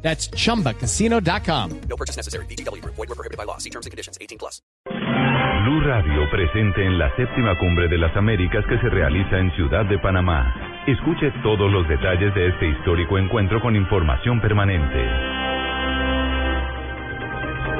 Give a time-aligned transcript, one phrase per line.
[0.00, 1.80] That's chumbacasino.com.
[1.88, 2.46] No purchase necessary.
[2.46, 2.82] BGW.
[2.84, 3.58] Void were prohibited by law.
[3.58, 4.16] See terms and conditions.
[4.20, 4.62] 18 plus.
[4.88, 9.84] Blue Radio presente en la séptima cumbre de las Américas que se realiza en Ciudad
[9.84, 10.54] de Panamá.
[10.86, 15.47] Escuche todos los detalles de este histórico encuentro con información permanente.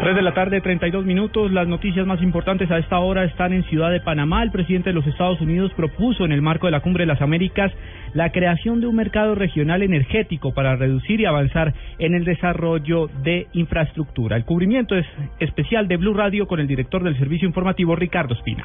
[0.09, 1.53] 3 de la tarde, 32 minutos.
[1.53, 4.43] Las noticias más importantes a esta hora están en Ciudad de Panamá.
[4.43, 7.21] El presidente de los Estados Unidos propuso en el marco de la Cumbre de las
[7.21, 7.71] Américas
[8.15, 13.49] la creación de un mercado regional energético para reducir y avanzar en el desarrollo de
[13.53, 14.39] infraestructura.
[14.39, 15.05] El cubrimiento es
[15.41, 18.65] especial de Blue Radio con el director del servicio informativo Ricardo Espina.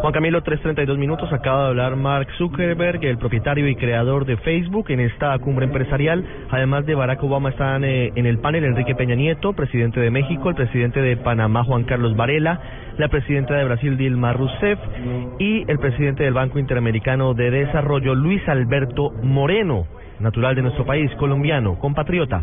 [0.00, 1.32] Juan Camilo, 3.32 minutos.
[1.32, 6.24] Acaba de hablar Mark Zuckerberg, el propietario y creador de Facebook, en esta cumbre empresarial.
[6.50, 10.50] Además de Barack Obama, están eh, en el panel Enrique Peña Nieto, presidente de México,
[10.50, 12.60] el presidente de Panamá, Juan Carlos Varela,
[12.96, 14.78] la presidenta de Brasil, Dilma Rousseff,
[15.40, 19.86] y el presidente del Banco Interamericano de Desarrollo, Luis Alberto Moreno
[20.20, 22.42] natural de nuestro país, colombiano, compatriota.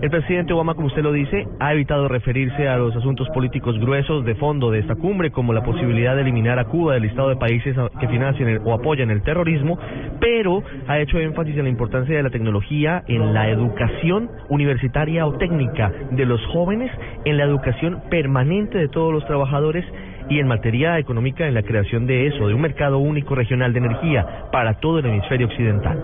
[0.00, 4.24] El presidente Obama, como usted lo dice, ha evitado referirse a los asuntos políticos gruesos
[4.24, 7.36] de fondo de esta cumbre, como la posibilidad de eliminar a Cuba del listado de
[7.36, 9.78] países que financian el- o apoyan el terrorismo,
[10.20, 15.34] pero ha hecho énfasis en la importancia de la tecnología en la educación universitaria o
[15.34, 16.90] técnica de los jóvenes,
[17.24, 19.84] en la educación permanente de todos los trabajadores
[20.28, 23.78] y en materia económica en la creación de eso, de un mercado único regional de
[23.78, 25.98] energía para todo el hemisferio occidental.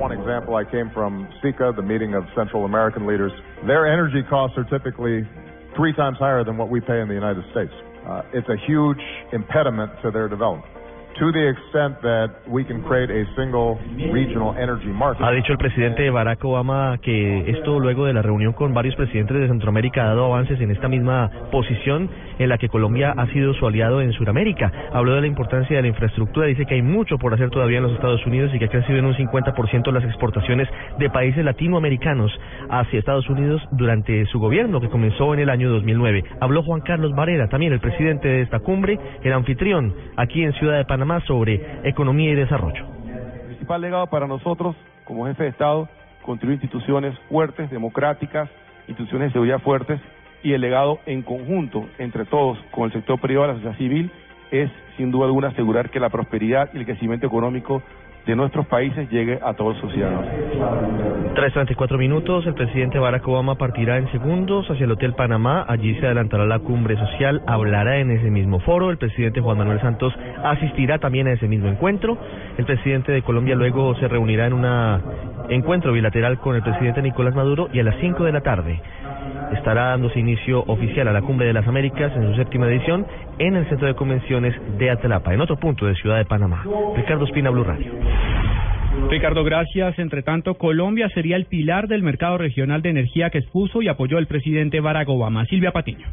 [0.00, 3.32] One example, I came from SICA, the meeting of Central American leaders.
[3.66, 5.28] Their energy costs are typically
[5.76, 7.72] three times higher than what we pay in the United States.
[8.08, 8.96] Uh, it's a huge
[9.34, 10.72] impediment to their development.
[15.20, 19.38] Ha dicho el presidente Barack Obama que esto luego de la reunión con varios presidentes
[19.38, 22.08] de Centroamérica ha dado avances en esta misma posición
[22.38, 24.72] en la que Colombia ha sido su aliado en Sudamérica.
[24.92, 27.84] Habló de la importancia de la infraestructura, dice que hay mucho por hacer todavía en
[27.84, 30.68] los Estados Unidos y que ha crecido en un 50% las exportaciones
[30.98, 32.32] de países latinoamericanos
[32.70, 36.24] hacia Estados Unidos durante su gobierno que comenzó en el año 2009.
[36.40, 40.78] Habló Juan Carlos Varela, también el presidente de esta cumbre, el anfitrión aquí en Ciudad
[40.78, 42.86] de Panamá sobre economía y desarrollo.
[43.06, 45.88] El principal legado para nosotros, como jefe de Estado,
[46.22, 48.48] construir instituciones fuertes, democráticas,
[48.88, 50.00] instituciones de seguridad fuertes
[50.42, 54.10] y el legado en conjunto entre todos, con el sector privado la sociedad civil,
[54.50, 57.82] es sin duda alguna asegurar que la prosperidad y el crecimiento económico
[58.26, 60.26] de nuestros países llegue a todos sus ciudadanos.
[61.34, 66.06] 3.34 minutos, el presidente Barack Obama partirá en segundos hacia el Hotel Panamá, allí se
[66.06, 70.12] adelantará la cumbre social, hablará en ese mismo foro, el presidente Juan Manuel Santos
[70.44, 72.18] asistirá también a ese mismo encuentro,
[72.58, 74.66] el presidente de Colombia luego se reunirá en un
[75.48, 78.80] encuentro bilateral con el presidente Nicolás Maduro y a las 5 de la tarde
[79.52, 83.06] estará dándose inicio oficial a la Cumbre de las Américas en su séptima edición
[83.38, 86.64] en el Centro de Convenciones de Atlapa, en otro punto de Ciudad de Panamá.
[86.96, 87.92] Ricardo Espina, Blue Radio.
[89.08, 89.98] Ricardo, gracias.
[89.98, 94.18] Entre tanto, Colombia sería el pilar del mercado regional de energía que expuso y apoyó
[94.18, 95.44] el presidente Barack Obama.
[95.46, 96.06] Silvia Patiño.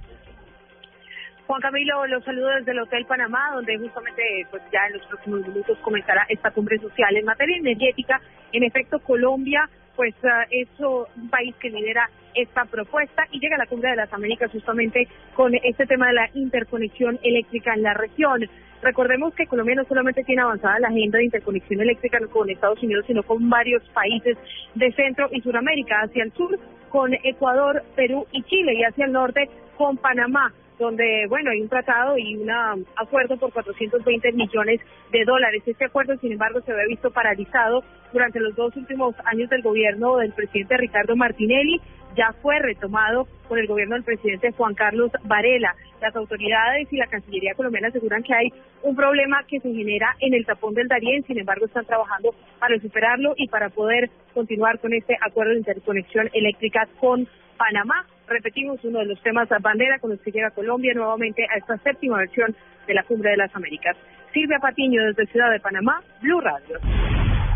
[1.48, 4.22] Juan Camilo, los saludo desde el Hotel Panamá, donde justamente
[4.52, 8.20] pues ya en los próximos minutos comenzará esta cumbre social en materia energética.
[8.52, 13.60] En efecto, Colombia pues ah, es un país que lidera esta propuesta y llega a
[13.60, 17.96] la cumbre de las Américas justamente con este tema de la interconexión eléctrica en la
[17.96, 18.48] región.
[18.82, 23.06] Recordemos que Colombia no solamente tiene avanzada la agenda de interconexión eléctrica con Estados Unidos,
[23.08, 24.38] sino con varios países
[24.76, 26.58] de Centro y Suramérica, hacia el sur
[26.90, 31.70] con Ecuador, Perú y Chile y hacia el norte con Panamá donde, bueno, hay un
[31.70, 32.50] tratado y un
[32.96, 35.64] acuerdo por 420 millones de dólares.
[35.66, 37.84] Este acuerdo, sin embargo, se había visto paralizado
[38.14, 41.82] durante los dos últimos años del gobierno del presidente Ricardo Martinelli.
[42.16, 45.76] Ya fue retomado por el gobierno del presidente Juan Carlos Varela.
[46.02, 48.54] Las autoridades y la Cancillería colombiana aseguran que hay
[48.84, 52.80] un problema que se genera en el tapón del Darién, sin embargo están trabajando para
[52.80, 58.06] superarlo y para poder continuar con este acuerdo de interconexión eléctrica con Panamá.
[58.28, 62.18] Repetimos, uno de los temas bandera con los que llega Colombia nuevamente a esta séptima
[62.18, 63.96] versión de la Cumbre de las Américas.
[64.34, 66.80] Silvia Patiño desde Ciudad de Panamá, Blue Radio.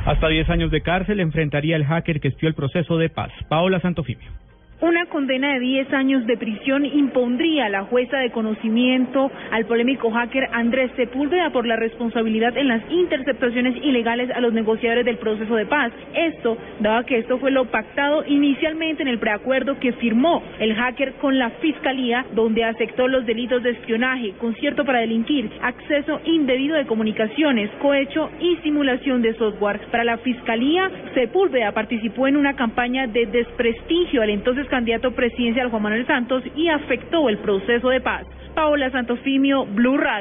[0.06, 3.32] Hasta 10 años de cárcel enfrentaría el hacker que espió el proceso de paz.
[3.50, 4.32] Paola Santofimio.
[4.82, 10.10] Una condena de 10 años de prisión impondría a la jueza de conocimiento al polémico
[10.10, 15.56] hacker Andrés Sepúlveda por la responsabilidad en las interceptaciones ilegales a los negociadores del proceso
[15.56, 15.92] de paz.
[16.16, 21.14] Esto, dado que esto fue lo pactado inicialmente en el preacuerdo que firmó el hacker
[21.22, 26.88] con la Fiscalía, donde aceptó los delitos de espionaje, concierto para delinquir, acceso indebido de
[26.88, 29.80] comunicaciones, cohecho y simulación de software.
[29.92, 35.84] Para la Fiscalía, Sepúlveda participó en una campaña de desprestigio al entonces candidato presidencial Juan
[35.84, 38.26] Manuel Santos y afectó el proceso de paz.
[38.56, 40.12] Paola Santofimio, Blue Radio.